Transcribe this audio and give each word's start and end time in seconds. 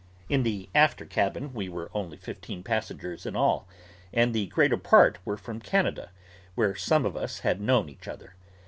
In 0.29 0.41
the 0.41 0.67
after 0.73 1.05
cabin 1.05 1.53
we 1.53 1.69
were 1.69 1.91
only 1.93 2.17
fifteen 2.17 2.63
passengers 2.63 3.27
in 3.27 3.35
all, 3.35 3.67
and 4.11 4.33
the 4.33 4.47
greater 4.47 4.75
part 4.77 5.19
were 5.25 5.37
from 5.37 5.59
Canada, 5.59 6.09
where 6.55 6.73
some 6.73 7.05
of 7.05 7.15
us 7.15 7.41
had 7.41 7.61
known 7.61 7.87
each 7.87 8.07
other. 8.07 8.33